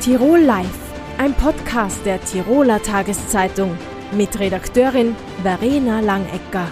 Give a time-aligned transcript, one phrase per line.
[0.00, 0.78] Tirol Live,
[1.18, 3.76] ein Podcast der Tiroler Tageszeitung
[4.12, 6.68] mit Redakteurin Verena Langecker.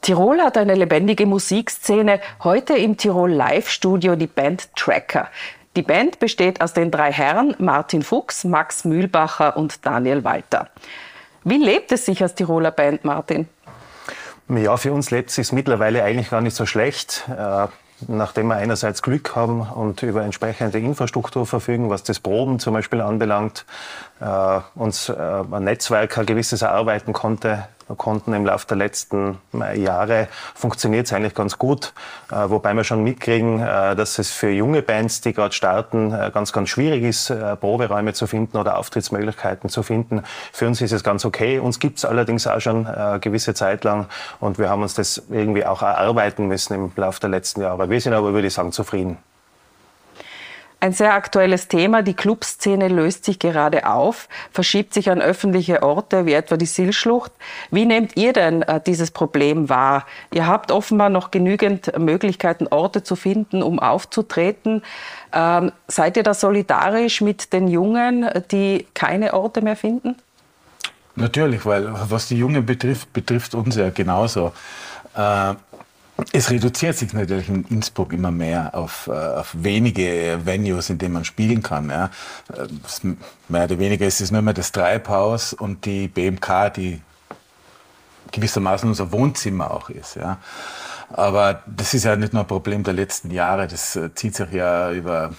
[0.00, 2.20] Tirol hat eine lebendige Musikszene.
[2.42, 5.28] Heute im Tirol Live Studio die Band Tracker.
[5.76, 10.70] Die Band besteht aus den drei Herren Martin Fuchs, Max Mühlbacher und Daniel Walter.
[11.44, 13.46] Wie lebt es sich als Tiroler Band, Martin?
[14.48, 17.28] Ja, für uns lebt es sich mittlerweile eigentlich gar nicht so schlecht.
[18.08, 23.00] Nachdem wir einerseits Glück haben und über entsprechende Infrastruktur verfügen, was das Proben zum Beispiel
[23.00, 23.64] anbelangt,
[24.74, 29.38] uns äh, ein Netzwerk ein gewisses erarbeiten konnte, konnten im Laufe der letzten
[29.74, 31.92] Jahre, funktioniert es eigentlich ganz gut.
[32.30, 36.30] Äh, wobei wir schon mitkriegen, äh, dass es für junge Bands, die gerade starten, äh,
[36.32, 40.22] ganz, ganz schwierig ist, äh, Proberäume zu finden oder Auftrittsmöglichkeiten zu finden.
[40.52, 41.58] Für uns ist es ganz okay.
[41.58, 44.06] Uns gibt es allerdings auch schon eine äh, gewisse Zeit lang
[44.40, 47.90] und wir haben uns das irgendwie auch erarbeiten müssen im Laufe der letzten Jahre.
[47.90, 49.18] Wir sind aber, würde ich sagen, zufrieden.
[50.84, 52.02] Ein sehr aktuelles Thema.
[52.02, 57.32] Die Clubszene löst sich gerade auf, verschiebt sich an öffentliche Orte wie etwa die Silschlucht.
[57.70, 60.04] Wie nehmt ihr denn äh, dieses Problem wahr?
[60.30, 64.82] Ihr habt offenbar noch genügend Möglichkeiten, Orte zu finden, um aufzutreten.
[65.32, 70.16] Ähm, seid ihr da solidarisch mit den Jungen, die keine Orte mehr finden?
[71.14, 74.52] Natürlich, weil was die Jungen betrifft, betrifft uns ja genauso.
[75.16, 75.54] Äh,
[76.32, 81.14] es reduziert sich natürlich in Innsbruck immer mehr auf, äh, auf wenige Venues, in denen
[81.14, 81.90] man spielen kann.
[81.90, 82.10] Ja.
[83.48, 87.00] Mehr oder weniger ist es nur mehr das Treibhaus und die BMK, die
[88.30, 90.16] gewissermaßen unser Wohnzimmer auch ist.
[90.16, 90.38] Ja.
[91.10, 94.52] Aber das ist ja nicht nur ein Problem der letzten Jahre, das äh, zieht sich
[94.52, 95.32] ja über,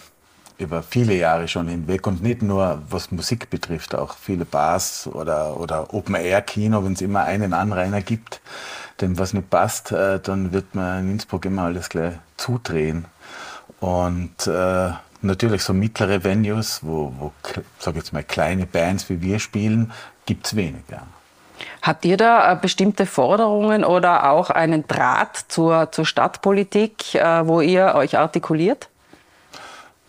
[0.57, 5.59] über viele Jahre schon hinweg und nicht nur was Musik betrifft, auch viele Bars oder,
[5.59, 8.41] oder Open-Air-Kino, wenn es immer einen Anrainer gibt
[9.01, 13.05] dem was nicht passt, äh, dann wird man in Innsbruck immer alles gleich zudrehen.
[13.79, 14.89] Und äh,
[15.21, 17.31] natürlich so mittlere Venues, wo, wo
[17.79, 19.91] sag jetzt mal, kleine Bands wie wir spielen,
[20.25, 21.03] gibt es weniger.
[21.81, 27.61] Habt ihr da äh, bestimmte Forderungen oder auch einen Draht zur, zur Stadtpolitik, äh, wo
[27.61, 28.89] ihr euch artikuliert?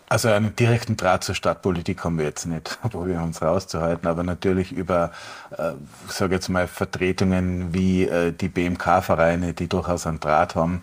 [0.09, 4.71] Also einen direkten Draht zur Stadtpolitik haben wir jetzt nicht, probieren uns rauszuhalten, aber natürlich
[4.71, 5.11] über,
[5.57, 5.73] äh,
[6.07, 10.81] sage jetzt mal, Vertretungen wie äh, die BMK-Vereine, die durchaus einen Draht haben.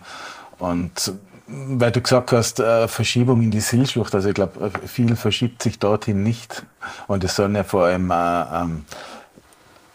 [0.59, 1.13] Und
[1.47, 5.61] weil du gesagt hast, äh, Verschiebung in die Silschlucht, also ich glaube, äh, viel verschiebt
[5.61, 6.65] sich dorthin nicht.
[7.07, 8.85] Und es sollen ja vor allem äh, ähm,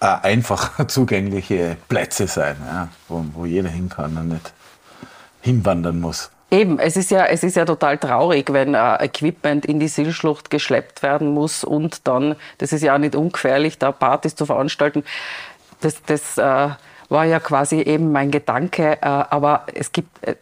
[0.00, 4.52] äh, einfach zugängliche Plätze sein, ja, wo, wo jeder hin kann und nicht
[5.40, 6.30] hinwandern muss.
[6.50, 10.50] Eben, es ist ja, es ist ja total traurig, wenn äh, Equipment in die Silschlucht
[10.50, 15.04] geschleppt werden muss und dann, das ist ja auch nicht ungefährlich, da Partys zu veranstalten.
[15.80, 16.70] Das, das äh,
[17.10, 18.98] war ja quasi eben mein Gedanke.
[19.00, 20.34] Äh, aber es gibt, äh,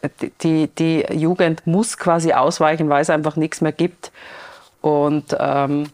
[0.43, 4.13] die, die Jugend muss quasi ausweichen, weil es einfach nichts mehr gibt.
[4.81, 5.91] Und ähm,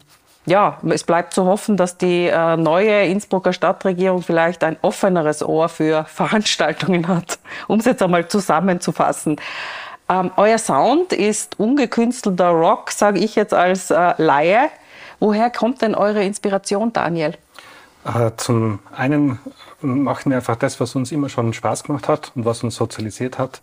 [0.46, 5.68] ja, es bleibt zu hoffen, dass die äh, neue Innsbrucker Stadtregierung vielleicht ein offeneres Ohr
[5.68, 9.36] für Veranstaltungen hat, um es jetzt einmal zusammenzufassen.
[10.08, 14.70] Ähm, euer Sound ist ungekünstelter Rock, sage ich jetzt als äh, Laie.
[15.18, 17.34] Woher kommt denn eure Inspiration, Daniel?
[18.04, 19.38] Äh, zum einen
[19.80, 23.38] machen wir einfach das, was uns immer schon Spaß gemacht hat und was uns sozialisiert
[23.38, 23.62] hat.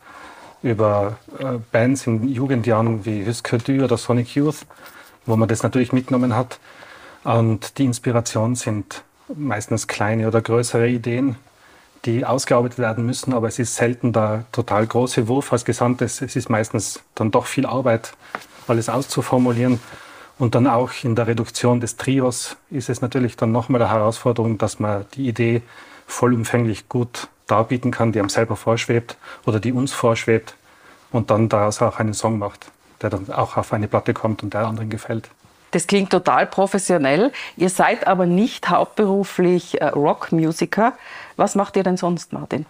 [0.63, 4.65] Über äh, Bands in Jugendjahren wie Husker Du oder Sonic Youth,
[5.25, 6.59] wo man das natürlich mitgenommen hat.
[7.23, 9.03] Und die Inspiration sind
[9.35, 11.35] meistens kleine oder größere Ideen,
[12.05, 16.21] die ausgearbeitet werden müssen, aber es ist selten der total große Wurf als Gesamtes.
[16.21, 18.13] Es ist meistens dann doch viel Arbeit,
[18.67, 19.79] alles auszuformulieren.
[20.39, 24.57] Und dann auch in der Reduktion des Trios ist es natürlich dann nochmal eine Herausforderung,
[24.57, 25.61] dass man die Idee
[26.07, 30.55] vollumfänglich gut darbieten kann, die einem selber vorschwebt oder die uns vorschwebt
[31.11, 34.53] und dann daraus auch einen Song macht, der dann auch auf eine Platte kommt und
[34.53, 35.29] der anderen gefällt.
[35.71, 37.31] Das klingt total professionell.
[37.57, 40.93] Ihr seid aber nicht hauptberuflich äh, Rockmusiker.
[41.37, 42.65] Was macht ihr denn sonst, Martin?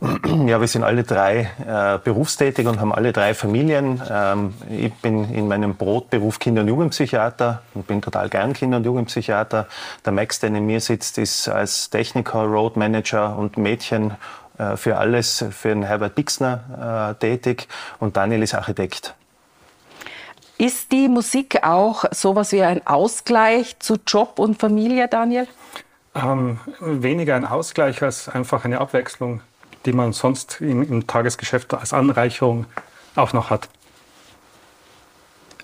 [0.46, 4.02] Ja, wir sind alle drei äh, berufstätig und haben alle drei Familien.
[4.10, 8.84] Ähm, ich bin in meinem Brotberuf Kinder- und Jugendpsychiater und bin total gern Kinder- und
[8.84, 9.66] Jugendpsychiater.
[10.04, 14.14] Der Max, der neben mir sitzt, ist als Techniker, Roadmanager und Mädchen
[14.58, 17.68] äh, für alles für den Herbert Bixner äh, tätig
[18.00, 19.14] und Daniel ist Architekt.
[20.56, 25.48] Ist die Musik auch sowas wie ein Ausgleich zu Job und Familie, Daniel?
[26.14, 29.40] Ähm, weniger ein Ausgleich als einfach eine Abwechslung,
[29.84, 32.66] die man sonst im, im Tagesgeschäft als Anreicherung
[33.16, 33.68] auch noch hat.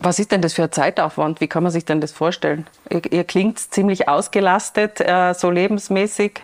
[0.01, 1.41] Was ist denn das für ein Zeitaufwand?
[1.41, 2.67] Wie kann man sich denn das vorstellen?
[2.89, 6.41] Ihr, ihr klingt ziemlich ausgelastet, äh, so lebensmäßig.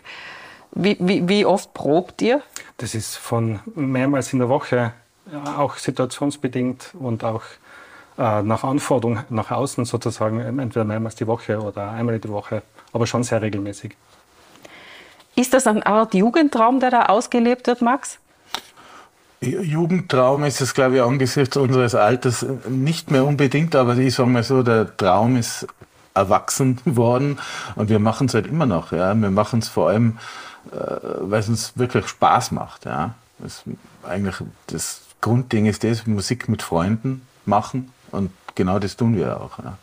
[0.72, 2.42] Wie, wie, wie, oft probt ihr?
[2.76, 4.92] Das ist von mehrmals in der Woche,
[5.56, 7.65] auch situationsbedingt und auch äh,
[8.16, 13.22] nach Anforderung nach außen sozusagen, entweder mehrmals die Woche oder einmal die Woche, aber schon
[13.22, 13.96] sehr regelmäßig.
[15.34, 18.18] Ist das eine Art Jugendtraum, der da ausgelebt wird, Max?
[19.42, 24.42] Jugendtraum ist es, glaube ich, angesichts unseres Alters nicht mehr unbedingt, aber ich sage mal
[24.42, 25.66] so, der Traum ist
[26.14, 27.38] erwachsen worden
[27.74, 28.92] und wir machen es halt immer noch.
[28.92, 29.14] Ja.
[29.14, 30.18] Wir machen es vor allem,
[30.72, 30.76] äh,
[31.20, 32.86] weil es uns wirklich Spaß macht.
[32.86, 33.14] Ja.
[33.38, 33.62] Das,
[34.08, 34.36] eigentlich
[34.68, 39.58] das Grundding ist das, Musik mit Freunden machen und genau das tun wir auch.
[39.58, 39.78] Ja.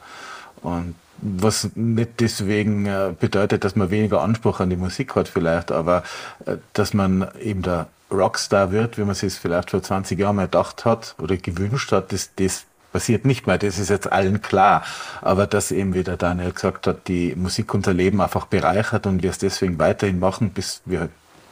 [0.62, 5.72] Und was nicht deswegen äh, bedeutet, dass man weniger Anspruch an die Musik hat vielleicht,
[5.72, 6.04] aber
[6.46, 10.36] äh, dass man eben der Rockstar wird, wie man sich es vielleicht vor 20 Jahren
[10.36, 14.42] mal gedacht hat oder gewünscht hat, das, das passiert nicht mehr, das ist jetzt allen
[14.42, 14.84] klar.
[15.22, 19.24] Aber dass eben, wie der Daniel gesagt hat, die Musik unser Leben einfach bereichert und
[19.24, 21.10] wir es deswegen weiterhin machen, bis wir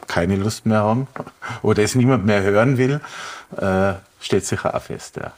[0.07, 1.07] keine Lust mehr haben
[1.61, 3.01] oder es niemand mehr hören will,
[3.57, 5.17] äh, steht sicher auch fest.
[5.17, 5.31] Ja.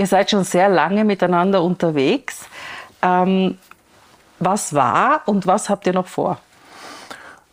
[0.00, 2.46] Ihr seid schon sehr lange miteinander unterwegs.
[3.02, 3.58] Ähm,
[4.38, 6.38] was war und was habt ihr noch vor?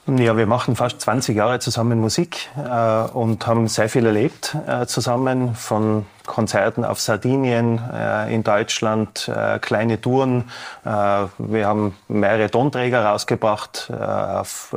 [0.06, 4.86] Ja, wir machen fast 20 Jahre zusammen Musik äh, und haben sehr viel erlebt äh,
[4.86, 10.46] zusammen, von Konzerten auf Sardinien, äh, in Deutschland, äh, kleine Touren.
[10.86, 10.90] Äh,
[11.38, 14.74] wir haben mehrere Tonträger rausgebracht äh, auf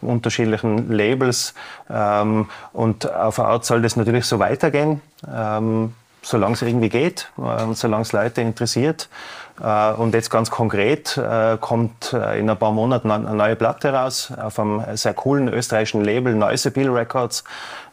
[0.00, 1.52] unterschiedlichen Labels.
[1.90, 5.02] Ähm, und auf Art soll das natürlich so weitergehen.
[5.30, 5.92] Ähm,
[6.26, 9.08] solange es irgendwie geht, äh, solange es Leute interessiert.
[9.62, 14.32] Äh, und jetzt ganz konkret äh, kommt in ein paar Monaten eine neue Platte raus
[14.36, 17.44] auf einem sehr coolen österreichischen Label Neusebil Records.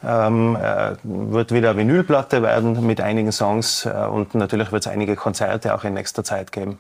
[0.04, 0.58] Ähm,
[1.04, 5.86] wird wieder eine Vinylplatte werden mit einigen Songs und natürlich wird es einige Konzerte auch
[5.86, 6.78] in nächster Zeit geben.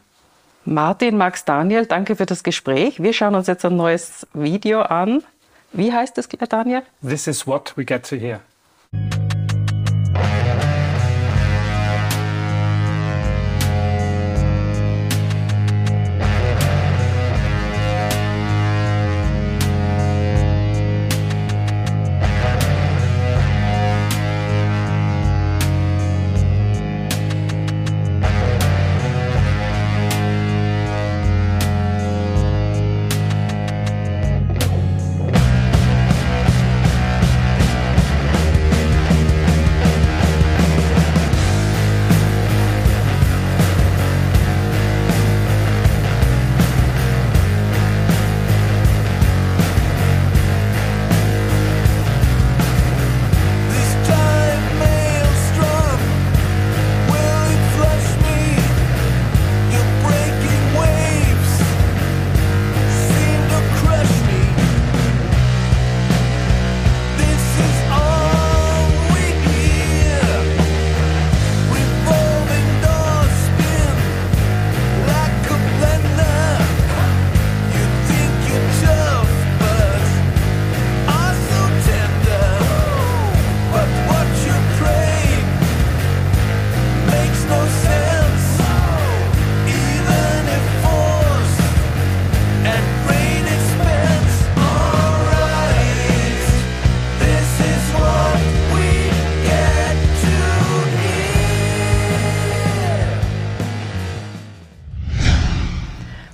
[0.65, 3.01] Martin, Max, Daniel, danke für das Gespräch.
[3.01, 5.23] Wir schauen uns jetzt ein neues Video an.
[5.71, 6.81] Wie heißt es, Daniel?
[7.01, 8.41] This is what we get to hear.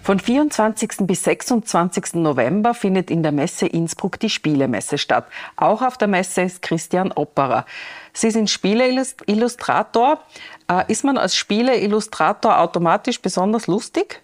[0.10, 1.01] Von 24.
[1.01, 2.16] bis 26.
[2.16, 5.28] November findet in der Messe Innsbruck die Spielemesse statt.
[5.56, 7.63] Auch auf der Messe ist Christian Opperer.
[8.12, 10.20] Sie sind Spieleillustrator.
[10.68, 14.20] Äh, ist man als Spieleillustrator automatisch besonders lustig?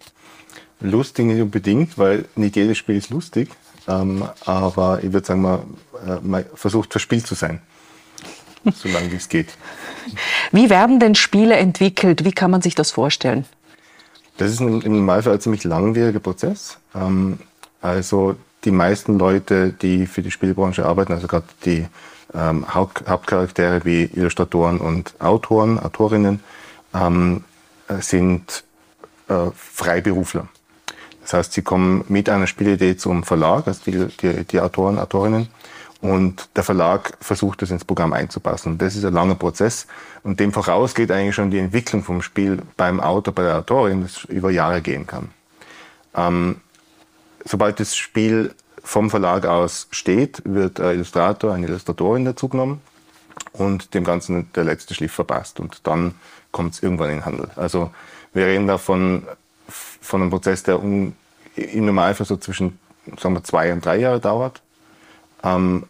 [0.80, 3.50] Lustig nicht unbedingt, weil nicht jedes Spiel ist lustig.
[3.86, 5.60] Ähm, aber ich würde sagen, man,
[6.04, 7.60] äh, man versucht verspielt zu sein,
[8.74, 9.50] solange es geht.
[10.50, 12.24] Wie werden denn Spiele entwickelt?
[12.24, 13.44] Wie kann man sich das vorstellen?
[14.38, 16.78] Das ist im Normalfall ein ziemlich langwieriger Prozess.
[16.94, 17.38] Ähm,
[17.80, 21.86] also die meisten Leute, die für die Spielbranche arbeiten, also gerade die
[22.34, 26.40] ähm, Haupt Hauptcharaktere wie Illustratoren und Autoren, Autorinnen,
[26.94, 27.44] ähm,
[27.88, 28.64] äh, sind
[29.28, 30.48] äh, Freiberufler.
[31.22, 35.48] Das heißt, sie kommen mit einer Spielidee zum Verlag, also die, die, die Autoren, Autorinnen,
[36.00, 38.72] und der Verlag versucht das ins Programm einzupassen.
[38.72, 39.86] Und das ist ein langer Prozess.
[40.22, 44.02] Und dem voraus geht eigentlich schon die Entwicklung vom Spiel beim Autor, bei der Autorin,
[44.02, 45.30] das über Jahre gehen kann.
[46.14, 46.60] Ähm,
[47.44, 52.80] sobald das Spiel vom Verlag aus steht, wird ein Illustrator, eine Illustratorin dazugenommen
[53.52, 55.60] und dem Ganzen der letzte Schliff verpasst.
[55.60, 56.14] Und dann
[56.52, 57.50] kommt es irgendwann in den Handel.
[57.56, 57.90] Also
[58.32, 59.26] wir reden da von,
[59.68, 61.14] von einem Prozess, der im
[61.56, 62.78] Normalfall so zwischen
[63.18, 64.62] sagen wir, zwei und drei Jahre dauert.
[65.42, 65.84] Ähm,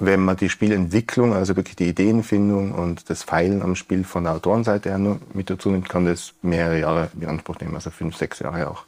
[0.00, 4.34] wenn man die Spielentwicklung, also wirklich die Ideenfindung und das Feilen am Spiel von der
[4.34, 8.16] Autorenseite her nur mit dazu nimmt, kann das mehrere Jahre in Anspruch nehmen, also fünf,
[8.16, 8.84] sechs Jahre auch.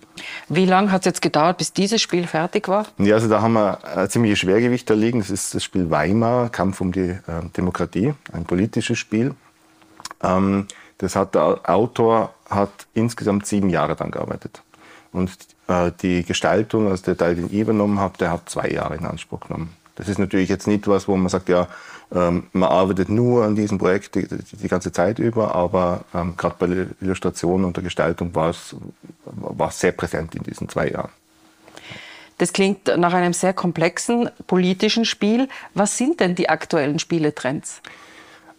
[0.48, 2.86] Wie lange hat es jetzt gedauert, bis dieses Spiel fertig war?
[2.98, 5.18] Ja, also da haben wir ein ziemliches Schwergewicht da liegen.
[5.18, 7.18] Das ist das Spiel Weimar, Kampf um die äh,
[7.56, 9.34] Demokratie, ein politisches Spiel.
[10.22, 10.66] Ähm,
[10.98, 14.62] das hat der Autor hat insgesamt sieben Jahre daran gearbeitet.
[15.12, 15.30] Und
[15.66, 19.06] äh, die Gestaltung, also der Teil, den ich übernommen habe, der hat zwei Jahre in
[19.06, 19.74] Anspruch genommen.
[20.00, 21.68] Das ist natürlich jetzt nicht was, wo man sagt, ja,
[22.10, 26.54] ähm, man arbeitet nur an diesem Projekt die, die ganze Zeit über, aber ähm, gerade
[26.58, 28.74] bei der Illustration und der Gestaltung war es
[29.24, 31.10] war sehr präsent in diesen zwei Jahren.
[32.38, 35.50] Das klingt nach einem sehr komplexen politischen Spiel.
[35.74, 37.82] Was sind denn die aktuellen Spieletrends?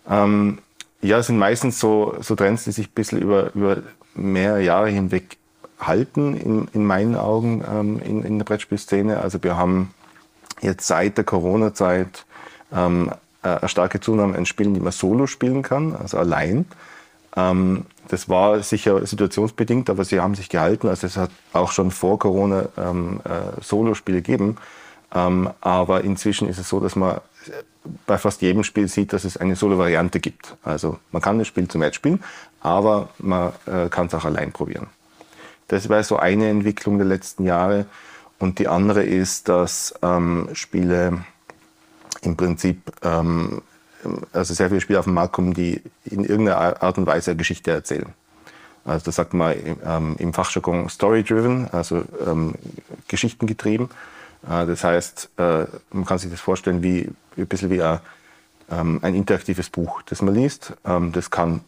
[0.08, 0.60] Ähm,
[1.02, 3.82] ja, es sind meistens so, so Trends, die sich ein bisschen über, über
[4.14, 5.38] mehrere Jahre hinweg
[5.80, 9.20] halten, in, in meinen Augen, ähm, in, in der Brettspielszene.
[9.20, 9.96] Also wir haben
[10.62, 12.26] jetzt seit der Corona-Zeit
[12.74, 13.12] ähm,
[13.44, 16.66] äh, eine starke Zunahme an Spielen, die man solo spielen kann, also allein.
[17.36, 20.88] Ähm, das war sicher situationsbedingt, aber sie haben sich gehalten.
[20.88, 24.58] Also es hat auch schon vor Corona ähm, äh, Solo-Spiele gegeben.
[25.14, 27.22] Ähm, aber inzwischen ist es so, dass man
[28.06, 30.56] bei fast jedem Spiel sieht, dass es eine Solo-Variante gibt.
[30.64, 32.24] Also man kann das Spiel zum Match spielen,
[32.62, 34.88] aber man äh, kann es auch allein probieren.
[35.68, 37.86] Das war so eine Entwicklung der letzten Jahre.
[38.42, 41.24] Und die andere ist, dass ähm, Spiele
[42.24, 43.62] im Prinzip, ähm,
[44.34, 47.70] also sehr viele Spiele auf den Markt kommen, die in irgendeiner Art und Weise Geschichte
[47.70, 48.08] erzählen.
[48.84, 49.56] Also das sagt man
[49.86, 52.56] ähm, im Fachjargon Story-driven, also ähm,
[53.08, 53.90] geschichtengetrieben.
[54.50, 58.00] Äh, das heißt, äh, man kann sich das vorstellen wie ein bisschen wie ein,
[58.72, 60.74] ähm, ein interaktives Buch, das man liest.
[60.84, 61.62] Ähm, das kann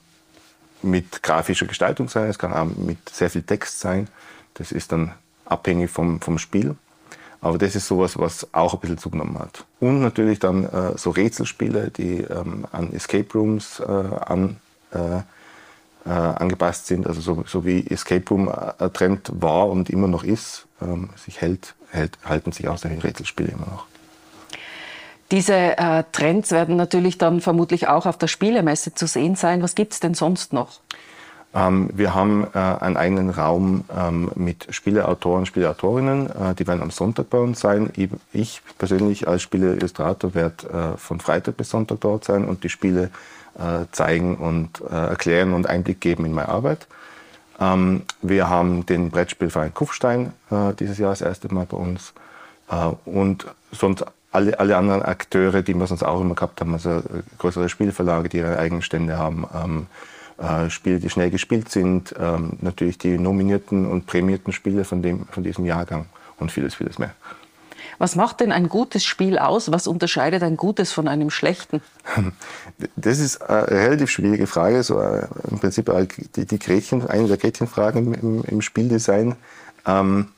[0.82, 4.08] mit grafischer Gestaltung sein, es kann auch mit sehr viel Text sein.
[4.56, 5.14] Das ist dann
[5.46, 6.76] abhängig vom, vom Spiel.
[7.42, 9.66] Aber das ist sowas, was auch ein bisschen zugenommen hat.
[9.82, 14.58] Und natürlich dann äh, so Rätselspiele, die ähm, an Escape Rooms äh, an,
[14.94, 15.18] äh,
[16.06, 17.06] äh angepasst sind.
[17.06, 21.42] Also so, so, wie Escape Room äh, Trend war und immer noch ist, ähm, sich
[21.42, 23.88] hält, hält, halten sich auch solche Rätselspiele immer noch.
[25.32, 29.62] Diese äh, Trends werden natürlich dann vermutlich auch auf der Spielemesse zu sehen sein.
[29.62, 30.80] Was gibt es denn sonst noch?
[31.56, 36.30] Ähm, wir haben äh, einen eigenen Raum ähm, mit Spieleautoren, Spieleautorinnen.
[36.30, 37.92] Äh, die werden am Sonntag bei uns sein.
[38.34, 43.10] Ich persönlich als Spieleillustrator werde äh, von Freitag bis Sonntag dort sein und die Spiele
[43.92, 46.88] zeigen und erklären und Einblick geben in meine Arbeit.
[47.60, 50.34] Ähm, wir haben den Brettspielverein Kufstein
[50.80, 52.16] dieses Jahr das erste Mal bei uns.
[53.06, 57.04] Und sonst alle, alle anderen Akteure, die wir sonst auch immer gehabt haben, also
[57.38, 59.88] größere Spielverlage, die ihre eigenen Stände haben
[60.38, 65.26] äh, Spiele, die schnell gespielt sind, ähm, natürlich die nominierten und prämierten Spiele von, dem,
[65.28, 67.14] von diesem Jahrgang und vieles, vieles mehr.
[68.00, 69.72] Was macht denn ein gutes Spiel aus?
[69.72, 71.82] Was unterscheidet ein gutes von einem schlechten?
[72.96, 74.84] Das ist eine relativ schwierige Frage.
[74.84, 75.92] So äh, im Prinzip
[76.36, 79.36] die, die Gretchen, eine der Gretchenfragen im, im Spieldesign.
[79.86, 80.30] Ähm,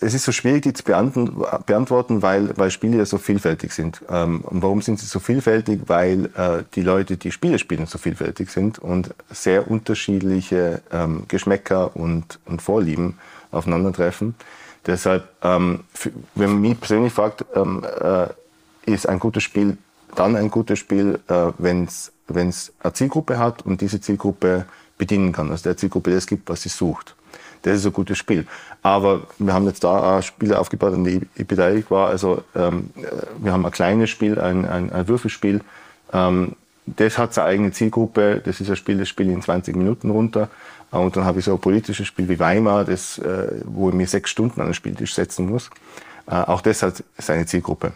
[0.00, 4.00] es ist so schwierig, die zu beantworten, weil, weil Spiele ja so vielfältig sind.
[4.08, 5.82] Ähm, und warum sind sie so vielfältig?
[5.86, 11.96] Weil äh, die Leute, die Spiele spielen, so vielfältig sind und sehr unterschiedliche ähm, Geschmäcker
[11.96, 13.18] und, und Vorlieben
[13.50, 14.36] aufeinandertreffen.
[14.86, 15.80] Deshalb, ähm,
[16.34, 18.28] wenn man mich persönlich fragt, äh,
[18.86, 19.76] ist ein gutes Spiel
[20.16, 24.66] dann ein gutes Spiel, äh, wenn es eine Zielgruppe hat und diese Zielgruppe
[24.98, 27.14] bedienen kann, also der Zielgruppe das gibt, was sie sucht
[27.62, 28.46] das ist ein gutes Spiel.
[28.82, 32.08] Aber wir haben jetzt da auch Spiele aufgebaut, an die ich beteiligt war.
[32.08, 32.90] Also ähm,
[33.38, 35.60] wir haben ein kleines Spiel, ein, ein, ein Würfelspiel.
[36.12, 38.40] Ähm, das hat seine eigene Zielgruppe.
[38.44, 40.48] Das ist ein Spiel, das spiele ich in 20 Minuten runter.
[40.90, 44.06] Und dann habe ich so ein politisches Spiel wie Weimar, das, äh, wo ich mir
[44.06, 45.70] sechs Stunden an den Spieltisch setzen muss.
[46.26, 47.92] Äh, auch das hat seine Zielgruppe.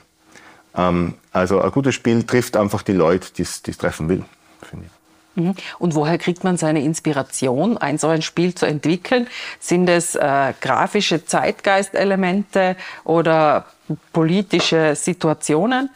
[0.76, 4.25] Ähm, also ein gutes Spiel trifft einfach die Leute, die es treffen will,
[4.62, 5.03] finde ich.
[5.35, 5.55] Mhm.
[5.79, 9.26] Und woher kriegt man seine Inspiration, ein so ein Spiel zu entwickeln?
[9.61, 13.67] Sind es äh, grafische Zeitgeistelemente oder
[14.12, 15.91] politische Situationen?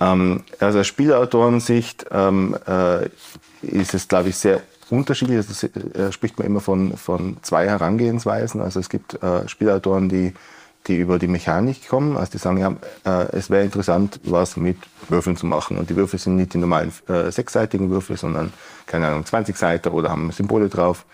[0.00, 3.06] Ähm, also aus Spielautorensicht ähm, äh,
[3.62, 5.36] ist es, glaube ich, sehr unterschiedlich.
[5.36, 8.60] Also, äh, spricht man immer von, von zwei Herangehensweisen.
[8.60, 10.34] Also es gibt äh, Spielautoren, die
[10.86, 12.16] die über die Mechanik kommen.
[12.16, 12.74] Also die sagen, ja,
[13.04, 14.76] äh, es wäre interessant, was mit
[15.08, 15.78] Würfeln zu machen.
[15.78, 18.52] Und die Würfel sind nicht die normalen äh, sechsseitigen Würfel, sondern,
[18.86, 21.04] keine Ahnung, 20 Seiten oder haben Symbole drauf.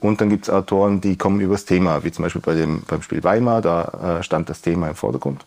[0.00, 3.00] Und dann gibt es Autoren, die kommen übers Thema, wie zum Beispiel bei dem, beim
[3.00, 5.46] Spiel Weimar, da äh, stand das Thema im Vordergrund.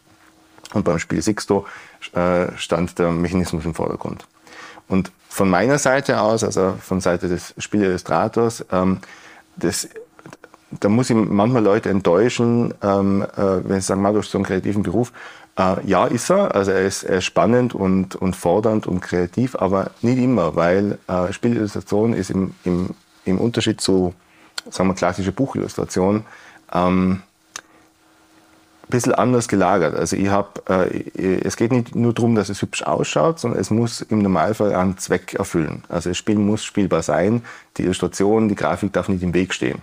[0.73, 1.65] Und beim Spiel Sixto
[2.13, 4.25] äh, stand der Mechanismus im Vordergrund.
[4.87, 8.99] Und von meiner Seite aus, also von Seite des Spielillustrators, ähm,
[9.57, 9.87] das
[10.71, 14.45] da muss ich manchmal Leute enttäuschen, ähm, äh, wenn sie sagen, mal, du so einen
[14.45, 15.11] kreativen Beruf,
[15.57, 16.53] Äh, ja, ist er.
[16.53, 20.99] Also er ist, er ist spannend und, und fordernd und kreativ, aber nicht immer, weil
[21.07, 22.91] äh, Spielillustration ist im, im,
[23.25, 24.13] im Unterschied zu,
[24.69, 26.23] sagen wir, klassischer Buchillustration
[26.71, 27.21] ähm,
[28.83, 29.95] ein bisschen anders gelagert.
[29.95, 33.71] Also ich habe, äh, es geht nicht nur darum, dass es hübsch ausschaut, sondern es
[33.71, 35.83] muss im Normalfall einen Zweck erfüllen.
[35.89, 37.41] Also das Spiel muss spielbar sein,
[37.77, 39.81] die Illustration, die Grafik darf nicht im Weg stehen.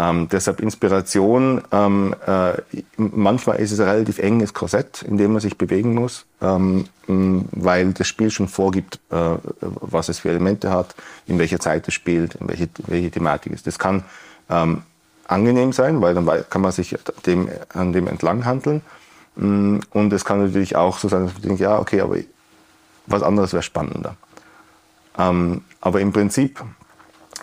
[0.00, 2.52] Ähm, deshalb Inspiration, ähm, äh,
[2.96, 7.92] manchmal ist es ein relativ enges Korsett, in dem man sich bewegen muss, ähm, weil
[7.92, 10.94] das Spiel schon vorgibt, äh, was es für Elemente hat,
[11.26, 13.66] in welcher Zeit es spielt, in welche, welche Thematik ist.
[13.66, 14.04] Das kann
[14.48, 14.82] ähm,
[15.26, 18.82] angenehm sein, weil dann kann man sich dem, an dem entlang handeln.
[19.34, 22.18] Mm, und es kann natürlich auch so sein, dass man denkt, ja, okay, aber
[23.06, 24.14] was anderes wäre spannender.
[25.18, 26.62] Ähm, aber im Prinzip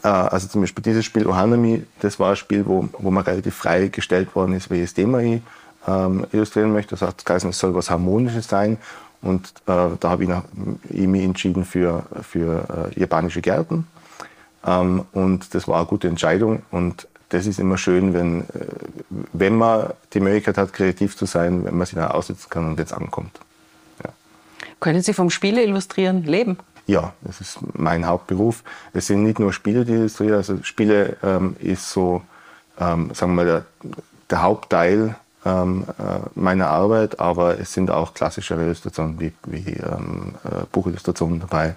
[0.09, 3.87] also zum Beispiel dieses Spiel Ohanami, das war ein Spiel, wo, wo man relativ frei
[3.87, 5.41] gestellt worden ist, welches Thema ich
[5.87, 6.95] ähm, illustrieren möchte.
[6.95, 8.77] Das geheißen, es soll was Harmonisches sein.
[9.21, 10.29] Und äh, da habe ich,
[10.89, 13.87] ich mich entschieden für, für äh, japanische Gärten.
[14.65, 16.61] Ähm, und das war eine gute Entscheidung.
[16.71, 18.67] Und das ist immer schön, wenn, äh,
[19.33, 22.79] wenn man die Möglichkeit hat, kreativ zu sein, wenn man sich da aussetzen kann und
[22.79, 23.39] jetzt ankommt.
[24.03, 24.11] Ja.
[24.79, 26.57] Können Sie vom Spiele illustrieren leben?
[26.87, 28.63] Ja, das ist mein Hauptberuf.
[28.93, 30.37] Es sind nicht nur Spiele, die ich illustriere.
[30.37, 32.21] Also Spiele ähm, ist so,
[32.79, 33.65] ähm, sagen wir mal, der,
[34.29, 35.15] der Hauptteil
[35.45, 41.39] ähm, äh, meiner Arbeit, aber es sind auch klassische Illustrationen wie, wie ähm, äh, Buchillustrationen
[41.39, 41.75] dabei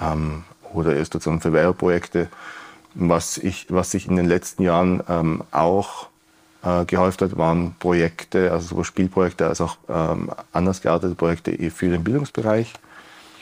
[0.00, 2.28] ähm, oder Illustrationen für Werbeprojekte.
[2.94, 6.06] Was, ich, was sich in den letzten Jahren ähm, auch
[6.62, 11.88] äh, gehäuft hat, waren Projekte, also sowohl Spielprojekte als auch ähm, anders geartete Projekte für
[11.88, 12.72] den Bildungsbereich.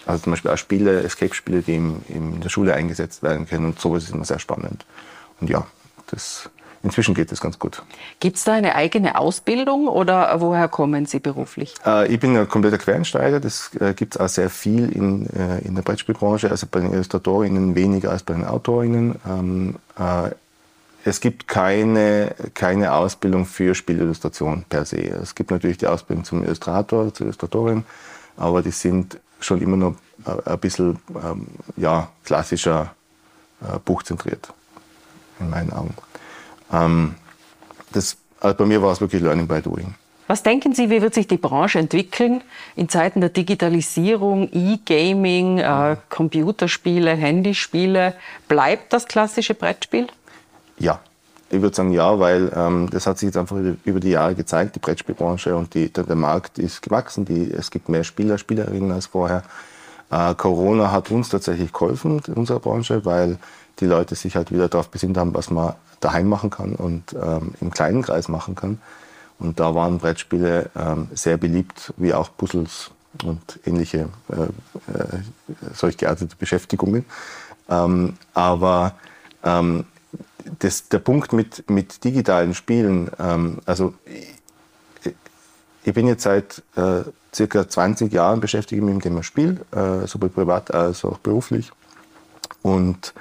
[0.07, 3.81] Also zum Beispiel auch Spiele, Escape-Spiele, die im, in der Schule eingesetzt werden können und
[3.81, 4.85] sowas ist immer sehr spannend.
[5.41, 5.67] Und ja,
[6.11, 6.51] das,
[6.83, 7.83] inzwischen geht das ganz gut.
[8.21, 11.75] Gibt es da eine eigene Ausbildung oder woher kommen Sie beruflich?
[11.87, 13.41] Äh, ich bin ein kompletter Quereinsteiger.
[13.41, 16.93] Das äh, gibt es auch sehr viel in, äh, in der Brettspielbranche, also bei den
[16.93, 19.17] Illustratorinnen weniger als bei den Autorinnen.
[19.29, 20.31] Ähm, äh,
[21.05, 24.99] es gibt keine, keine Ausbildung für Spielillustration per se.
[24.99, 27.85] Es gibt natürlich die Ausbildung zum Illustrator, zur Illustratorin,
[28.37, 29.95] aber die sind schon immer noch
[30.45, 32.95] ein bisschen ähm, ja, klassischer
[33.61, 34.53] äh, buchzentriert,
[35.41, 35.95] in meinen Augen.
[36.73, 37.15] Ähm,
[37.93, 39.95] das, also bei mir war es wirklich Learning by Doing.
[40.29, 42.43] Was denken Sie, wie wird sich die Branche entwickeln
[42.77, 48.15] in Zeiten der Digitalisierung, E-Gaming, äh, Computerspiele, Handyspiele?
[48.49, 50.07] Bleibt das klassische Brettspiel?
[50.79, 51.01] Ja,
[51.53, 54.75] ich würde sagen ja, weil ähm, das hat sich jetzt einfach über die Jahre gezeigt,
[54.75, 57.27] die Brettspielbranche und die, der, der, Markt ist gewachsen.
[57.27, 59.43] Die, es gibt mehr Spieler, Spielerinnen als vorher.
[60.11, 63.37] Äh, Corona hat uns tatsächlich geholfen, unserer Branche, weil
[63.81, 67.53] die Leute sich halt wieder darauf besinnt haben, was man daheim machen kann und ähm,
[67.61, 68.81] im kleinen Kreis machen kann.
[69.39, 72.93] Und da waren Brettspiele ähm, sehr beliebt, wie auch Puzzles
[73.25, 74.45] und ähnliche äh,
[74.91, 75.19] äh,
[75.75, 77.05] solch geartete Beschäftigungen.
[77.69, 78.95] Ähm, aber
[79.45, 79.85] ähm,
[80.59, 83.95] das, der Punkt mit, mit digitalen Spielen, ähm, also
[85.05, 85.15] ich,
[85.85, 87.03] ich, bin jetzt seit äh,
[87.35, 91.73] circa 20 Jahren beschäftigt mit dem Thema Spiel, äh, sowohl privat als auch beruflich.
[92.63, 93.15] Und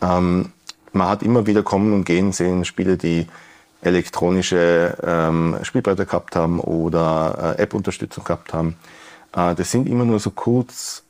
[0.00, 0.52] ähm,
[0.92, 3.26] man hat immer wieder kommen und gehen sehen, Spiele, die
[3.82, 8.76] elektronische ähm, Spielbretter gehabt haben oder äh, App-Unterstützung gehabt haben.
[9.34, 11.02] Äh, das sind immer nur so kurz,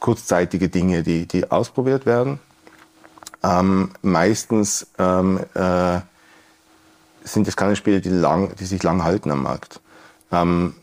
[0.00, 2.40] kurzzeitige Dinge, die, die ausprobiert werden.
[3.42, 6.00] Ähm, meistens ähm, äh,
[7.22, 9.80] sind das keine Spiele, die, lang, die sich lang halten am Markt.
[10.32, 10.74] Ähm,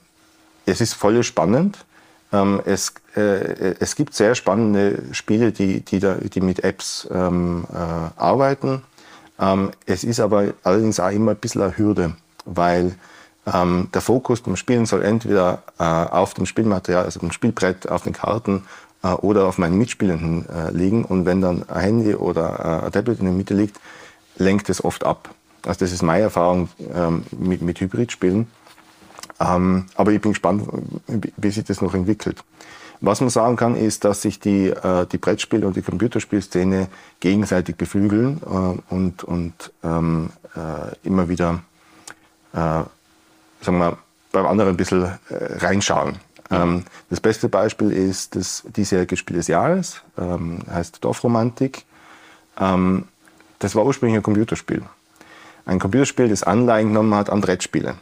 [0.66, 1.86] es ist voll spannend.
[2.32, 7.66] Ähm, es, äh, es gibt sehr spannende Spiele, die, die, da, die mit Apps ähm,
[7.72, 8.84] äh, arbeiten.
[9.40, 12.16] Ähm, es ist aber allerdings auch immer ein bisschen eine Hürde,
[12.46, 12.96] weil
[13.48, 18.14] der Fokus beim Spielen soll entweder äh, auf dem Spielmaterial, also dem Spielbrett, auf den
[18.14, 18.66] Karten
[19.06, 21.06] äh, oder auf meinen Mitspielenden äh, liegen.
[21.06, 23.80] Und wenn dann ein Handy oder äh, ein Tablet in der Mitte liegt,
[24.38, 25.30] lenkt es oft ab.
[25.66, 28.48] Also das ist meine Erfahrung ähm, mit, mit Hybridspielen.
[29.40, 30.68] Ähm, aber ich bin gespannt,
[31.38, 32.44] wie sich das noch entwickelt.
[33.02, 36.88] Was man sagen kann, ist, dass sich die, äh, die Brettspiel- und die Computerspielszene
[37.20, 41.62] gegenseitig beflügeln äh, und, und ähm, äh, immer wieder,
[42.54, 43.98] sagen wir,
[44.32, 46.16] beim anderen ein bisschen reinschauen.
[46.52, 51.86] Ähm, das beste Beispiel ist das diesjährige Spiel des Jahres, ähm, heißt Dorfromantik.
[52.60, 53.06] Ähm,
[53.60, 54.84] das war ursprünglich ein Computerspiel.
[55.66, 57.96] Ein Computerspiel, das Anleihen genommen hat an Brettspiele.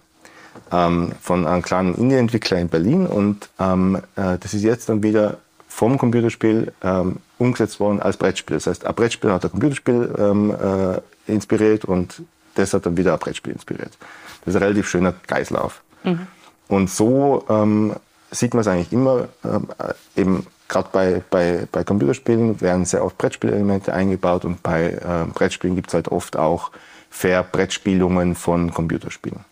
[0.71, 3.07] Ähm, von einem kleinen Indie-Entwickler in Berlin.
[3.07, 8.57] Und ähm, äh, das ist jetzt dann wieder vom Computerspiel ähm, umgesetzt worden als Brettspiel.
[8.57, 12.21] Das heißt, ein Brettspiel hat ein Computerspiel äh, inspiriert und
[12.55, 13.97] das hat dann wieder ein Brettspiel inspiriert.
[14.45, 15.81] Das ist ein relativ schöner Kreislauf.
[16.03, 16.27] Mhm.
[16.67, 17.93] und so ähm,
[18.33, 19.67] sieht man es eigentlich immer, ähm,
[20.15, 25.75] eben gerade bei, bei, bei Computerspielen werden sehr oft Brettspielelemente eingebaut und bei äh, Brettspielen
[25.75, 26.71] gibt es halt oft auch
[27.09, 29.45] Verbrettspielungen von Computerspielen.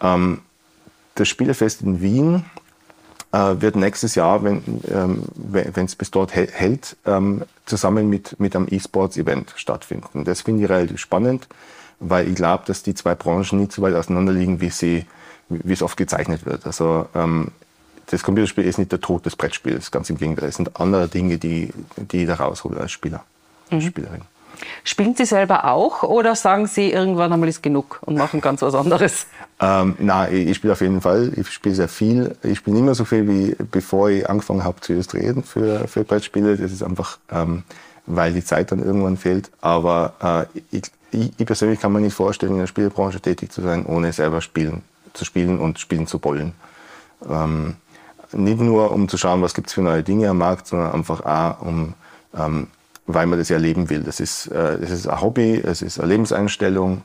[0.00, 0.40] Ähm,
[1.14, 2.44] das Spielefest in Wien
[3.32, 5.22] äh, wird nächstes Jahr, wenn ähm,
[5.74, 10.24] es bis dort hält, ähm, zusammen mit, mit einem E-Sports-Event stattfinden.
[10.24, 11.46] Das finde ich relativ spannend,
[12.00, 15.06] weil ich glaube, dass die zwei Branchen nicht so weit auseinander liegen, wie
[15.72, 16.66] es oft gezeichnet wird.
[16.66, 17.52] Also ähm,
[18.06, 20.48] das Computerspiel ist nicht der Tod des Brettspiels, ganz im Gegenteil.
[20.48, 23.24] Es sind andere Dinge, die, die ich da raushole als Spieler,
[23.70, 23.80] mhm.
[23.80, 24.22] Spielerin.
[24.84, 28.74] Spielen Sie selber auch oder sagen Sie, irgendwann einmal ist genug und machen ganz was
[28.74, 29.26] anderes?
[29.60, 31.32] Ähm, nein, ich, ich spiele auf jeden Fall.
[31.36, 32.36] Ich spiele sehr viel.
[32.42, 36.04] Ich spiele nicht mehr so viel, wie bevor ich angefangen habe zu illustrieren für, für
[36.04, 36.56] Brettspiele.
[36.56, 37.64] Das ist einfach, ähm,
[38.06, 39.50] weil die Zeit dann irgendwann fehlt.
[39.60, 40.82] Aber äh, ich,
[41.38, 44.82] ich, persönlich kann mir nicht vorstellen, in der Spielbranche tätig zu sein, ohne selber spielen
[45.12, 46.52] zu spielen und spielen zu wollen.
[47.28, 47.76] Ähm,
[48.32, 51.24] nicht nur, um zu schauen, was gibt es für neue Dinge am Markt, sondern einfach
[51.24, 51.94] auch, um,
[52.36, 52.68] ähm,
[53.06, 54.02] weil man das ja leben will.
[54.02, 57.02] Das ist, äh, das ist ein Hobby, es ist eine Lebenseinstellung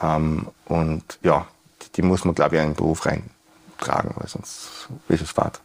[0.00, 1.46] ähm, und ja,
[1.82, 5.60] die, die muss man, glaube ich, in den Beruf reintragen, weil sonst ist es fad.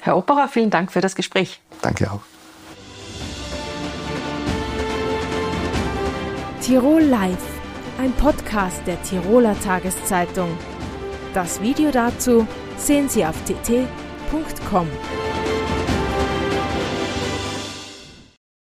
[0.00, 1.60] Herr Opera, vielen Dank für das Gespräch.
[1.82, 2.20] Danke auch.
[6.62, 7.36] Tirol Live,
[7.98, 10.56] ein Podcast der Tiroler Tageszeitung.
[11.32, 13.36] Das Video dazu sehen Sie auf
[14.30, 15.25] tt.com.